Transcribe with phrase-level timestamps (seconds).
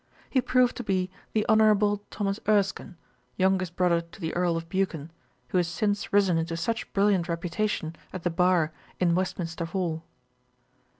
[0.31, 2.97] He proved to be the Honourable Thomas Erskine,
[3.37, 5.11] youngest brother to the Earl of Buchan,
[5.49, 10.03] who has since risen into such brilliant reputation at the bar in Westminster hall.